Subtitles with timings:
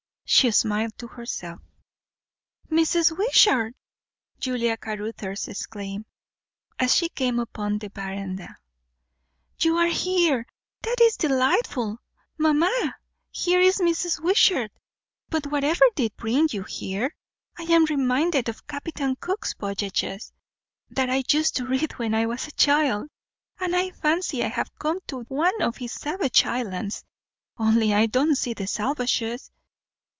[0.33, 1.59] She smiled to herself.
[2.71, 3.15] "Mrs.
[3.17, 3.75] Wishart!"
[4.39, 6.05] Julia Caruthers exclaimed,
[6.79, 8.57] as she came upon the verandah.
[9.59, 10.47] "You are here.
[10.83, 11.97] That is delightful!
[12.37, 12.95] Mamma,
[13.29, 14.21] here is Mrs.
[14.23, 14.71] Wishart.
[15.27, 17.13] But whatever did bring you here?
[17.59, 20.31] I am reminded of Captain Cook's voyages,
[20.89, 23.09] that I used to read when I was a child,
[23.59, 27.03] and I fancy I have come to one of his savage islands;
[27.57, 29.51] only I don't see the salvages.